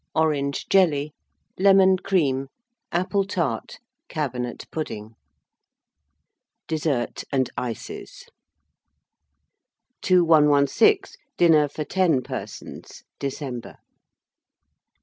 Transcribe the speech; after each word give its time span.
Orange 0.15 0.67
Jelly. 0.67 1.13
Lemon 1.59 1.95
Cream. 1.97 2.47
Apple 2.91 3.23
Tart. 3.23 3.77
Cabinet 4.09 4.65
Pudding. 4.71 5.13
DESSERT 6.67 7.25
AND 7.31 7.51
ICES. 7.55 8.25
2116. 10.01 11.21
DINNER 11.37 11.67
FOR 11.67 11.83
10 11.85 12.23
PERSONS 12.23 13.03
(December). 13.19 13.75